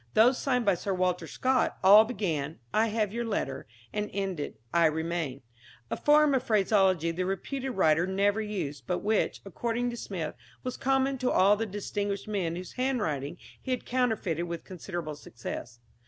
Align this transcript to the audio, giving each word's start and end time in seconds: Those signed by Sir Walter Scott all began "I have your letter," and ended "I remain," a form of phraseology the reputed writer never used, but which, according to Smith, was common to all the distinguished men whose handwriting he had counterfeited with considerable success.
Those 0.15 0.39
signed 0.39 0.65
by 0.65 0.73
Sir 0.73 0.95
Walter 0.95 1.27
Scott 1.27 1.77
all 1.83 2.05
began 2.05 2.57
"I 2.73 2.87
have 2.87 3.13
your 3.13 3.23
letter," 3.23 3.67
and 3.93 4.09
ended 4.11 4.57
"I 4.73 4.87
remain," 4.87 5.43
a 5.91 5.95
form 5.95 6.33
of 6.33 6.41
phraseology 6.41 7.11
the 7.11 7.23
reputed 7.27 7.73
writer 7.73 8.07
never 8.07 8.41
used, 8.41 8.87
but 8.87 9.03
which, 9.03 9.41
according 9.45 9.91
to 9.91 9.97
Smith, 9.97 10.33
was 10.63 10.75
common 10.75 11.19
to 11.19 11.29
all 11.29 11.55
the 11.55 11.67
distinguished 11.67 12.27
men 12.27 12.55
whose 12.55 12.71
handwriting 12.73 13.37
he 13.61 13.69
had 13.69 13.85
counterfeited 13.85 14.45
with 14.47 14.65
considerable 14.65 15.13
success. 15.15 15.77